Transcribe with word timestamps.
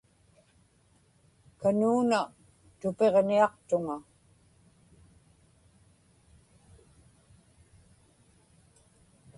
kanuuna 1.59 2.19
tupiġniaqtuŋa 2.79 3.97